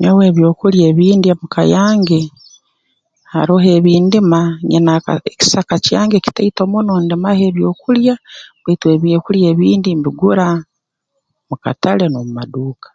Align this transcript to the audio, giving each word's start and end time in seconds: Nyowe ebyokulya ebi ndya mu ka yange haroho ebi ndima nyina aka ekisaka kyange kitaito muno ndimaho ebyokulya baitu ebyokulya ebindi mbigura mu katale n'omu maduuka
Nyowe 0.00 0.22
ebyokulya 0.30 0.82
ebi 0.90 1.04
ndya 1.16 1.34
mu 1.40 1.46
ka 1.54 1.62
yange 1.74 2.20
haroho 3.32 3.68
ebi 3.78 3.90
ndima 4.04 4.40
nyina 4.68 4.90
aka 4.98 5.12
ekisaka 5.32 5.74
kyange 5.86 6.16
kitaito 6.24 6.62
muno 6.72 6.92
ndimaho 7.04 7.42
ebyokulya 7.50 8.14
baitu 8.62 8.86
ebyokulya 8.94 9.46
ebindi 9.52 9.90
mbigura 9.98 10.48
mu 11.48 11.56
katale 11.62 12.04
n'omu 12.08 12.32
maduuka 12.36 12.88